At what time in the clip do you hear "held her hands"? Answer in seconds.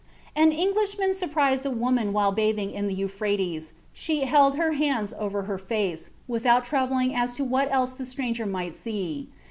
4.21-5.13